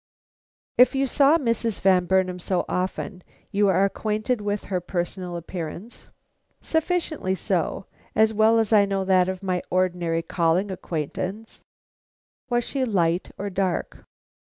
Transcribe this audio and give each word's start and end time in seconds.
"If 0.79 0.95
you 0.95 1.05
saw 1.05 1.37
Mrs. 1.37 1.79
Van 1.79 2.05
Burnam 2.07 2.39
so 2.39 2.65
often, 2.67 3.21
you 3.51 3.67
are 3.67 3.85
acquainted 3.85 4.41
with 4.41 4.63
her 4.63 4.81
personal 4.81 5.37
appearance?" 5.37 6.07
"Sufficiently 6.59 7.35
so; 7.35 7.85
as 8.15 8.33
well 8.33 8.57
as 8.57 8.73
I 8.73 8.85
know 8.85 9.05
that 9.05 9.29
of 9.29 9.43
my 9.43 9.61
ordinary 9.69 10.23
calling 10.23 10.71
acquaintance." 10.71 11.61
"Was 12.49 12.63
she 12.63 12.83
light 12.83 13.29
or 13.37 13.51
dark?" 13.51 14.03